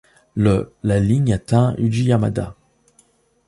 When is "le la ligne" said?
0.33-1.31